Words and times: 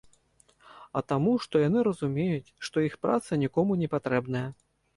А 1.01 1.03
таму, 1.11 1.33
што 1.43 1.61
яны 1.67 1.85
разумеюць, 1.89 2.53
што 2.71 2.85
іх 2.89 2.99
праца 3.07 3.41
нікому 3.45 3.81
не 3.87 3.93
патрэбная. 3.95 4.47